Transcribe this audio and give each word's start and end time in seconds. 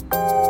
you 0.00 0.47